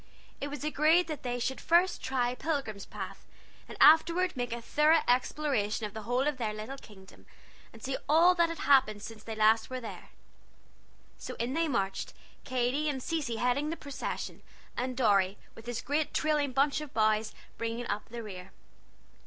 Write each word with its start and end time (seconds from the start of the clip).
It 0.41 0.47
was 0.47 0.63
agreed 0.63 1.05
that 1.09 1.21
they 1.21 1.37
should 1.39 1.61
first 1.61 2.01
try 2.01 2.33
Pilgrim's 2.33 2.87
Path, 2.87 3.23
and 3.69 3.77
afterward 3.79 4.35
make 4.35 4.51
a 4.51 4.59
thorough 4.59 5.03
exploration 5.07 5.85
of 5.85 5.93
the 5.93 6.01
whole 6.01 6.27
of 6.27 6.37
their 6.37 6.55
little 6.55 6.79
kingdom, 6.79 7.27
and 7.71 7.83
see 7.83 7.95
all 8.09 8.33
that 8.33 8.49
had 8.49 8.57
happened 8.57 9.03
since 9.03 9.27
last 9.27 9.69
they 9.69 9.75
were 9.75 9.79
there. 9.79 10.09
So 11.19 11.35
in 11.35 11.53
they 11.53 11.67
marched, 11.67 12.15
Katy 12.45 12.89
and 12.89 13.03
Cecy 13.03 13.35
heading 13.35 13.69
the 13.69 13.75
procession, 13.77 14.41
and 14.75 14.97
Dorry, 14.97 15.37
with 15.53 15.67
his 15.67 15.83
great 15.83 16.15
trailing 16.15 16.51
bunch 16.51 16.81
of 16.81 16.95
boughs, 16.95 17.35
bringing 17.59 17.85
up 17.85 18.09
the 18.09 18.23
rear. 18.23 18.51